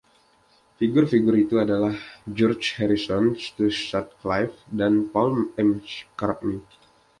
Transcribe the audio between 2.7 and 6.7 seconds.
Harrison, Stu Sutcliffe dan Paul McCartney.